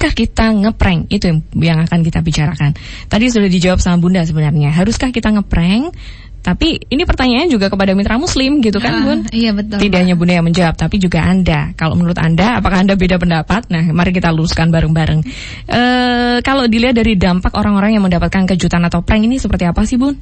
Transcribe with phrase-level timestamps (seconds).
[0.00, 1.12] haruskah kita ngeprank?
[1.12, 2.72] Itu yang, yang akan kita bicarakan.
[3.12, 4.72] Tadi sudah dijawab sama Bunda sebenarnya.
[4.72, 5.92] Haruskah kita ngeprank?
[6.40, 9.28] Tapi ini pertanyaannya juga kepada mitra muslim gitu kan Ah, Bun?
[9.28, 11.76] iya, betul, Tidak hanya Bunda yang menjawab, tapi juga Anda.
[11.76, 13.68] Kalau menurut Anda, apakah Anda beda pendapat?
[13.68, 15.20] Nah, mari kita luruskan bareng-bareng.
[15.68, 20.00] Eh, kalau dilihat dari dampak orang-orang yang mendapatkan kejutan atau prank ini seperti apa sih
[20.00, 20.16] Bun?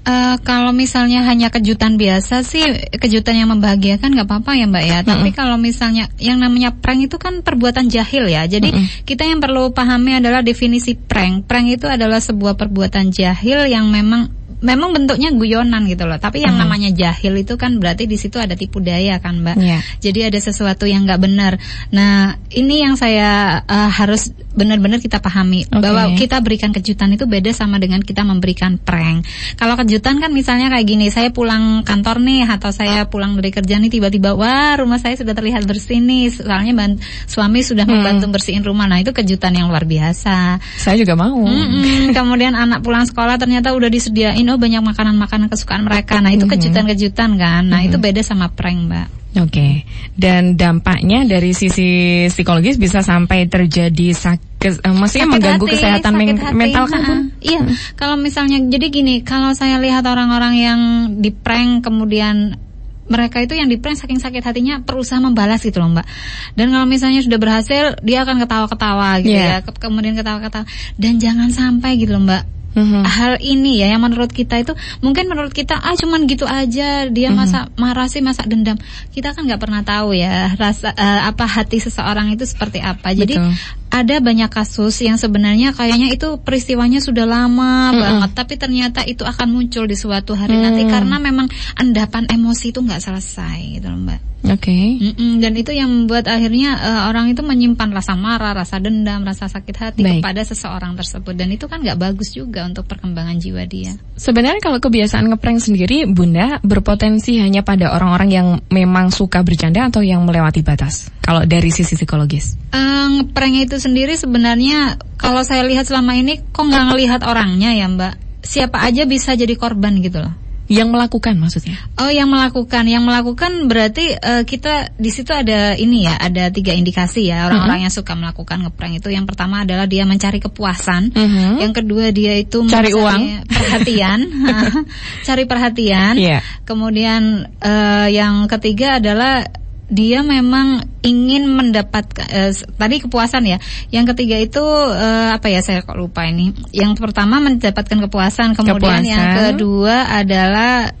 [0.00, 2.64] Eh, kalau misalnya hanya kejutan biasa sih
[2.96, 4.98] kejutan yang membahagiakan nggak apa-apa ya mbak ya.
[5.04, 8.48] Tapi kalau misalnya yang namanya prank itu kan perbuatan jahil ya.
[8.48, 8.72] Jadi
[9.04, 11.44] kita yang perlu pahami adalah definisi prank.
[11.44, 16.20] Prank itu adalah sebuah perbuatan jahil yang memang memang bentuknya guyonan gitu loh.
[16.20, 19.56] Tapi yang namanya jahil itu kan berarti di situ ada tipu daya kan mbak.
[19.56, 19.78] Iya.
[20.00, 21.56] Jadi ada sesuatu yang nggak benar.
[21.92, 25.78] Nah ini yang saya eh, harus benar-benar kita pahami Oke.
[25.78, 29.24] bahwa kita berikan kejutan itu beda sama dengan kita memberikan prank.
[29.56, 33.78] Kalau kejutan kan misalnya kayak gini, saya pulang kantor nih atau saya pulang dari kerja
[33.78, 36.98] nih tiba-tiba wah rumah saya sudah terlihat bersih nih, soalnya ban-
[37.30, 38.90] suami sudah membantu bersihin rumah.
[38.90, 40.58] Nah itu kejutan yang luar biasa.
[40.76, 41.46] Saya juga mau.
[41.46, 42.10] Mm-mm.
[42.10, 46.18] Kemudian anak pulang sekolah ternyata udah disediain oh banyak makanan-makanan kesukaan mereka.
[46.18, 47.62] Nah itu kejutan-kejutan kan.
[47.64, 49.08] Nah itu beda sama prank mbak.
[49.30, 49.86] Oke,
[50.18, 51.86] dan dampaknya dari sisi
[52.26, 56.56] psikologis bisa sampai terjadi sakit, eh, maksudnya Sakit mengganggu hati, kesehatan men- hati.
[56.58, 57.02] mental kan?
[57.06, 57.20] Bun?
[57.38, 57.60] Iya,
[57.94, 60.80] kalau misalnya jadi gini, kalau saya lihat orang-orang yang
[61.22, 62.58] di prank kemudian
[63.06, 66.06] mereka itu yang di prank saking sakit hatinya berusaha membalas gitu loh mbak.
[66.54, 69.46] Dan kalau misalnya sudah berhasil, dia akan ketawa-ketawa gitu Iya.
[69.46, 70.66] ya, Ke- kemudian ketawa-ketawa.
[70.98, 72.42] Dan jangan sampai gitu loh mbak.
[72.70, 73.02] Mhm.
[73.02, 77.28] Hal ini ya yang menurut kita itu mungkin menurut kita ah cuman gitu aja dia
[77.30, 77.36] Mhm.
[77.36, 78.78] masa marah sih masa dendam
[79.10, 83.34] kita kan nggak pernah tahu ya rasa eh, apa hati seseorang itu seperti apa jadi
[83.42, 83.52] Betul.
[83.90, 89.50] Ada banyak kasus yang sebenarnya kayaknya itu peristiwanya sudah lama banget tapi ternyata itu akan
[89.50, 90.90] muncul di suatu hari nanti Mm.
[90.90, 91.46] karena memang
[91.76, 94.72] endapan emosi itu nggak selesai gitu loh mbak Oke.
[94.72, 99.52] Mm-mm, dan itu yang membuat akhirnya eh, orang itu menyimpan rasa marah, rasa dendam, rasa
[99.52, 100.24] sakit hati Baik.
[100.24, 103.92] kepada seseorang tersebut dan itu kan nggak bagus juga untuk perkembangan jiwa dia.
[104.16, 110.00] Sebenarnya kalau kebiasaan ngeprank sendiri, Bunda berpotensi hanya pada orang-orang yang memang suka bercanda atau
[110.00, 111.12] yang melewati batas.
[111.20, 112.56] Kalau dari sisi psikologis.
[112.72, 117.88] Eh, ngeprank itu sendiri sebenarnya kalau saya lihat selama ini kok nggak ngelihat orangnya ya
[117.88, 118.14] Mbak.
[118.40, 120.32] Siapa aja bisa jadi korban gitu loh.
[120.70, 121.74] Yang melakukan maksudnya.
[121.98, 126.70] Oh, yang melakukan, yang melakukan berarti eh, kita di situ ada ini ya, ada tiga
[126.70, 129.10] indikasi ya orang-orang yang suka melakukan ngeprank itu.
[129.10, 131.58] Yang pertama adalah dia mencari kepuasan, Mhm.
[131.58, 133.20] yang kedua dia itu Cari mencari uang.
[133.50, 134.18] perhatian,
[135.26, 136.14] cari perhatian.
[136.14, 136.38] Iya.
[136.62, 139.42] Kemudian eh, yang ketiga adalah
[139.90, 143.58] dia memang ingin mendapatkan eh, tadi kepuasan ya.
[143.90, 144.62] Yang ketiga itu
[144.94, 146.54] eh, apa ya saya kok lupa ini.
[146.70, 149.46] Yang pertama mendapatkan kepuasan, kemudian yang Kepuasan.
[149.58, 150.94] kedua adalah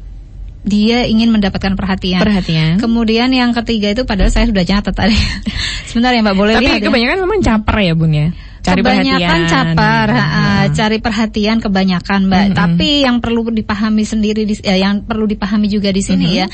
[0.60, 2.20] dia ingin mendapatkan perhatian.
[2.20, 2.76] Perhatian.
[2.76, 5.16] Kemudian yang ketiga itu padahal saya sudah catat tadi.
[5.88, 6.86] Sebentar ya Mbak, boleh Tapi lihat ya?
[6.90, 8.28] kebanyakan memang caper ya Bun ya.
[8.60, 9.48] Cari kebanyakan perhatian.
[9.72, 10.76] capar, ha, Mhm.
[10.76, 12.44] cari perhatian kebanyakan mbak.
[12.44, 12.56] Mhm.
[12.60, 16.36] Tapi yang perlu dipahami sendiri, di, eh, yang perlu dipahami juga di sini Mhm.
[16.36, 16.46] ya,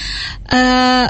[0.54, 1.06] eh,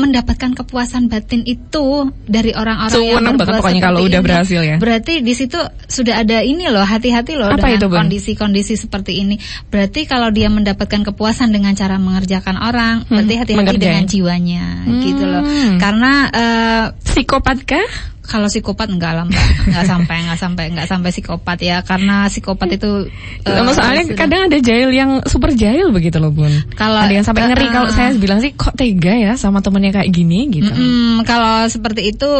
[0.00, 4.60] mendapatkan kepuasan batin itu dari orang-orang yang Sewenang banget berbuat pokoknya kalau seperti udah berhasil
[4.64, 4.76] ya.
[4.80, 9.36] Berarti di situ sudah ada ini loh, hati-hati loh Apa dengan kondisi-kondisi seperti ini.
[9.68, 14.64] Berarti kalau dia mendapatkan kepuasan dengan cara mengerjakan orang, Hmm, berarti hati-hati dengan jiwanya,
[15.04, 15.42] gitu loh.
[15.44, 15.76] Hmm.
[15.76, 17.88] Karena eh, Psikopat kah?
[18.30, 19.42] Kalau psikopat enggak lah mbak.
[19.74, 21.82] Nggak sampai nggak sampai nggak sampai psikopat ya.
[21.82, 23.10] Karena psikopat itu
[23.42, 26.54] eh, Sama soalnya sudah- kadang ada jahil yang super jahil begitu loh Bun.
[26.78, 27.66] Kalau- ada yang sampai ngeri.
[27.66, 30.70] Eh, kalau saya bilang sih kok tega ya sama temennya kayak gini gitu.
[30.70, 32.30] Mm-mm, kalau seperti itu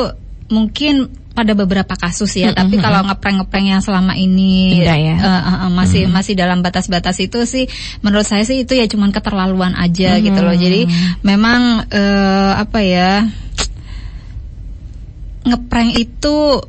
[0.46, 2.50] mungkin pada beberapa kasus ya.
[2.50, 5.14] Tapi kalau ngeprank-ngeprank yang selama ini Enggak ya?
[5.14, 7.64] eh, eh, eh, masih masih dalam batas-batas itu sih
[8.02, 10.52] menurut saya sih itu ya cuman keterlaluan aja gitu loh.
[10.52, 10.90] Jadi
[11.22, 13.24] memang eh, apa ya
[15.50, 16.62] ngeprank itu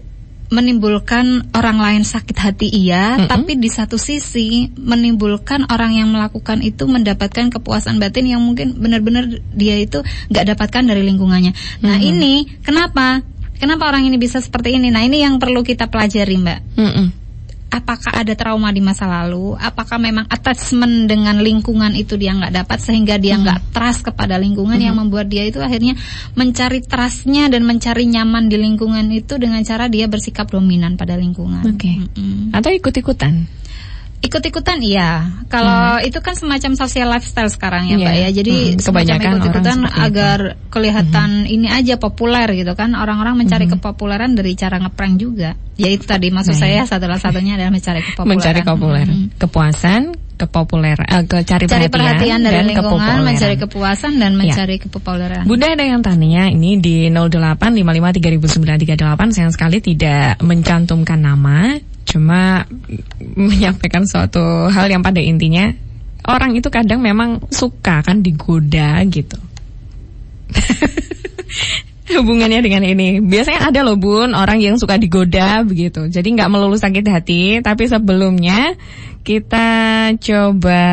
[0.52, 6.84] menimbulkan orang lain sakit hati iya, tapi di satu sisi menimbulkan orang yang melakukan itu
[6.92, 11.56] mendapatkan kepuasan batin yang mungkin benar-benar dia itu nggak dapatkan dari lingkungannya.
[11.88, 13.24] Nah ini kenapa?
[13.64, 14.92] Kenapa orang ini bisa seperti ini?
[14.92, 16.60] Nah ini yang perlu kita pelajari mbak.
[16.75, 17.20] Mm-mm.
[17.71, 19.56] Apakah ada trauma di masa lalu?
[19.56, 24.75] Apakah memang attachment dengan lingkungan itu dia nggak dapat sehingga dia nggak trust kepada lingkungan
[24.75, 25.95] yang membuat dia itu akhirnya
[26.35, 31.63] mencari trustnya dan mencari nyaman di lingkungan itu dengan cara dia bersikap dominan pada lingkungan.
[31.63, 31.95] Oke.
[31.95, 32.51] Mm-mm.
[32.51, 33.47] Atau ikut-ikutan.
[34.21, 35.25] Ikut-ikutan iya.
[35.50, 37.97] Kalau itu kan semacam social lifestyle sekarang ya, Iya.
[38.06, 38.29] Mbak ya.
[38.31, 40.01] Jadi Hmm, kebanyakan ikut-ikutan seperti itu.
[40.06, 40.38] agar
[40.69, 42.94] kelihatan ini aja populer gitu kan.
[42.94, 43.73] Orang-orang mencari Hmm.
[43.75, 45.50] kepopuleran dari cara ngeprank juga.
[45.75, 46.62] Ya itu tadi maksud Baik.
[46.62, 48.38] saya salah satunya adalah mencari kepopuleran.
[48.38, 49.06] Mencari populer.
[49.09, 49.27] Mm-mm.
[49.35, 50.01] Kepuasan,
[50.38, 53.24] kepopuleran, uh, ke cari, cari perhatian, perhatian dari dan lingkungan, kepopuleran.
[53.25, 54.38] mencari kepuasan dan Ya.
[54.38, 55.44] mencari kepopuleran.
[55.45, 61.74] Bunda ada yang tanya ini di 08553938 sayang sekali tidak mencantumkan nama,
[62.12, 62.68] cuma
[63.24, 65.72] menyampaikan suatu hal yang pada intinya
[66.28, 69.40] orang itu kadang memang suka kan digoda gitu.
[72.12, 73.24] Hubungannya dengan ini.
[73.24, 76.12] Biasanya ada loh bun Orang yang suka digoda begitu.
[76.12, 78.75] Jadi nggak melulu sakit hati Tapi sebelumnya
[79.24, 79.68] Kita
[80.19, 80.84] coba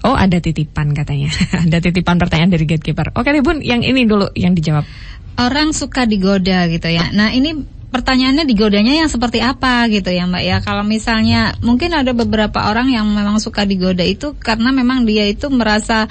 [0.00, 1.28] Oh ada titipan katanya.
[1.68, 3.12] Ada titipan pertanyaan dari gatekeeper.
[3.18, 4.86] Oke deh bun Yang ini dulu yang dijawab.
[5.34, 7.10] Orang suka digoda gitu ya.
[7.10, 10.58] Nah ini pertanyaannya digodanya yang seperti apa gitu ya mbak ya.
[10.58, 15.46] Kalau misalnya mungkin ada beberapa orang yang memang suka digoda itu karena memang dia itu
[15.46, 16.10] merasa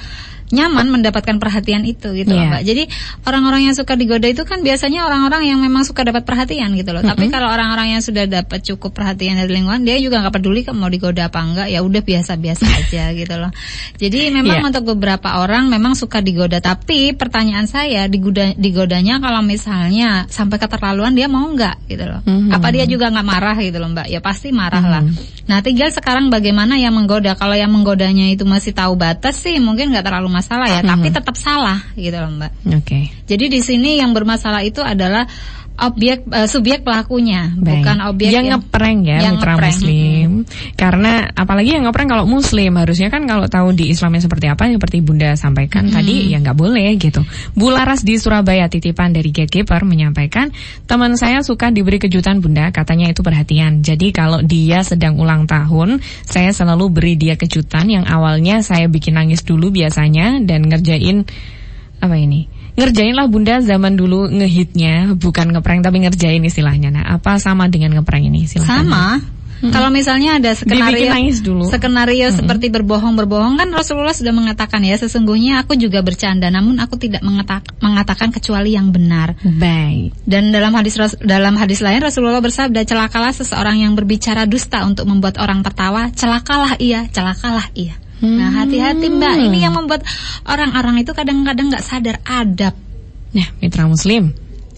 [0.53, 2.49] nyaman mendapatkan perhatian itu gitu loh Iya.
[2.53, 2.61] mbak.
[2.63, 2.83] Jadi
[3.25, 7.01] orang-orang yang suka digoda itu kan biasanya orang-orang yang memang suka dapat perhatian gitu loh.
[7.01, 10.77] Tapi kalau orang-orang yang sudah dapat cukup perhatian dari lingkungan dia juga nggak peduli kok
[10.77, 13.49] mau digoda apa enggak ya udah biasa-biasa aja gitu loh.
[13.97, 14.69] Jadi memang Iya.
[14.69, 16.61] untuk beberapa orang memang suka digoda.
[16.61, 22.21] Tapi pertanyaan saya digoda digodanya kalau misalnya sampai keterlaluan dia mau nggak gitu loh?
[22.23, 22.53] Mhm.
[22.53, 24.05] apa dia juga nggak marah gitu loh mbak?
[24.05, 25.01] Ya pasti marah lah.
[25.01, 25.41] Mhm.
[25.43, 27.33] nah tinggal sekarang bagaimana yang menggoda?
[27.33, 31.15] Kalau yang menggodanya itu masih tahu batas sih mungkin nggak terlalu masalah ya tapi Mhm.
[31.15, 35.23] tetap salah gitu loh mbak Oke jadi di sini yang bermasalah itu adalah
[35.73, 37.81] objek eh, subjek pelakunya Baik.
[37.81, 39.73] bukan objek yang ngeprank ya yang mitra ngeprank.
[39.73, 40.29] muslim.
[40.77, 44.97] karena apalagi yang ngeprank kalau muslim harusnya kan kalau tahu di Islamnya seperti apa seperti
[45.01, 47.21] bunda sampaikan tadi ya nggak boleh gitu.
[47.53, 50.49] Bu Laras di Surabaya titipan dari gatekeeper menyampaikan
[50.85, 52.69] teman saya suka diberi kejutan bunda.
[52.69, 53.81] Katanya itu perhatian.
[53.81, 57.89] Jadi kalau dia sedang ulang tahun saya selalu beri dia kejutan.
[57.89, 61.25] Yang awalnya saya bikin nangis dulu biasanya dan ngerjain
[62.03, 66.89] apa ini ngerjain lah bunda zaman dulu ngehitnya bukan ngeprank tapi ngerjain istilahnya.
[66.89, 68.49] Nah apa sama dengan ngeprank ini?
[68.49, 69.05] Silahkan sama.
[69.63, 71.63] Kalau misalnya ada skenario nangis dulu.
[71.71, 77.23] skenario seperti berbohong-berbohong kan Rasulullah sudah mengatakan ya sesungguhnya aku juga bercanda namun aku tidak
[77.23, 79.39] mengatak- mengatakan kecuali yang benar.
[79.39, 80.11] Baik.
[80.27, 85.39] Dan dalam hadis dalam hadis lain Rasulullah bersabda celakalah seseorang yang berbicara dusta untuk membuat
[85.39, 88.02] orang tertawa, celakalah ia, celakalah ia.
[88.23, 90.07] Nah, hati-hati Mbak, ini yang membuat
[90.47, 92.71] orang-orang itu kadang-kadang nggak sadar adab.
[93.33, 94.29] nah mitra muslim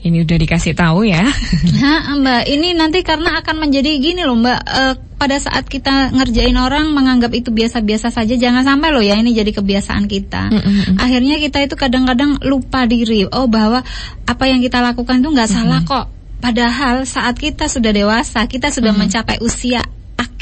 [0.02, 1.22] ini udah dikasih tahu ya
[1.82, 4.60] Nah, Mbak, ini nanti karena akan menjadi gini loh, Mbak.
[4.66, 9.32] eh, pada saat kita ngerjain orang menganggap itu biasa-biasa saja, jangan sampai loh ya ini
[9.32, 10.52] jadi kebiasaan kita.
[11.00, 13.24] Akhirnya kita itu kadang-kadang lupa diri.
[13.30, 13.80] Oh, bahwa
[14.28, 16.06] apa yang kita lakukan itu nggak salah kok.
[16.44, 19.82] Padahal saat kita sudah dewasa, kita sudah mencapai usia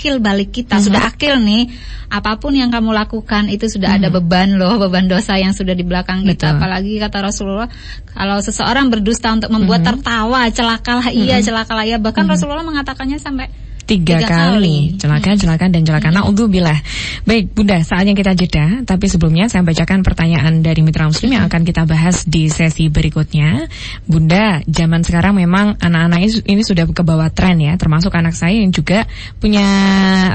[0.03, 1.71] akil balik kita, sudah akil nih.
[2.11, 5.88] Apa pun yang kamu lakukan itu sudah ada beban loh, beban dosa yang sudah di
[5.88, 6.51] belakang kita.
[6.51, 6.59] Betul.
[6.59, 7.71] Apalagi kata Rasulullah,
[8.11, 11.95] kalau seseorang berdusta untuk membuat tertawa, celakalah ia, celakalah ia.
[12.03, 13.47] Bahkan Rasulullah mengatakannya sampai
[13.83, 15.00] tiga, Tiga kali, kali.
[15.00, 16.09] celaka celaka dan celaka.
[16.12, 16.80] Naudzubillah
[17.27, 18.81] baik bunda saatnya kita jeda.
[18.88, 23.68] Tapi sebelumnya saya bacakan pertanyaan dari mitra muslim yang akan kita bahas di sesi berikutnya.
[24.07, 27.75] Bunda zaman sekarang memang anak-anak ini, sudah ke bawah tren ya.
[27.75, 29.03] Termasuk anak saya yang juga
[29.39, 29.65] punya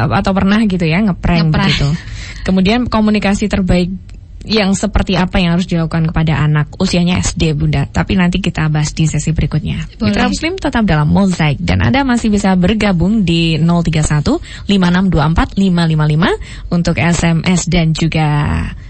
[0.08, 1.64] atau pernah gitu ya ngeprank Ngeprank.
[1.68, 1.88] begitu
[2.44, 3.92] kemudian komunikasi terbaik
[4.48, 8.96] yang seperti apa yang harus dilakukan kepada anak usianya SD bunda tapi nanti kita bahas
[8.96, 10.16] di sesi berikutnya Boleh.
[10.16, 16.96] Mitra Muslim tetap dalam mozaik dan Anda masih bisa bergabung di 031 5624 555 untuk
[16.96, 18.26] SMS dan juga